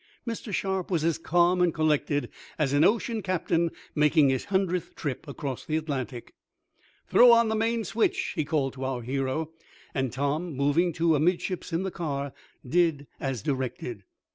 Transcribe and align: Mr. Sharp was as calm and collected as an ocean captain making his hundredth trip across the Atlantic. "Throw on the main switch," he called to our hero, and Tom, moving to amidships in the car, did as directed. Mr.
Mr. 0.27 0.51
Sharp 0.51 0.89
was 0.89 1.03
as 1.03 1.19
calm 1.19 1.61
and 1.61 1.75
collected 1.75 2.31
as 2.57 2.73
an 2.73 2.83
ocean 2.83 3.21
captain 3.21 3.69
making 3.93 4.29
his 4.29 4.45
hundredth 4.45 4.95
trip 4.95 5.27
across 5.27 5.63
the 5.63 5.77
Atlantic. 5.77 6.33
"Throw 7.07 7.31
on 7.31 7.49
the 7.49 7.55
main 7.55 7.83
switch," 7.83 8.33
he 8.35 8.43
called 8.43 8.73
to 8.73 8.83
our 8.83 9.03
hero, 9.03 9.51
and 9.93 10.11
Tom, 10.11 10.55
moving 10.55 10.91
to 10.93 11.13
amidships 11.15 11.71
in 11.71 11.83
the 11.83 11.91
car, 11.91 12.33
did 12.67 13.05
as 13.19 13.43
directed. 13.43 13.99
Mr. 13.99 14.03